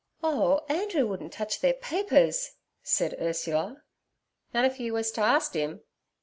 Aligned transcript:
'Oh, 0.23 0.65
Andrew 0.67 1.05
wouldn't 1.05 1.31
touch 1.31 1.59
their 1.59 1.75
papers' 1.75 2.53
said 2.81 3.15
Ursula. 3.21 3.83
'Nut 4.51 4.65
if 4.65 4.79
you 4.79 4.93
wus 4.93 5.11
t' 5.11 5.21
ast 5.21 5.55
'im?' 5.55 5.83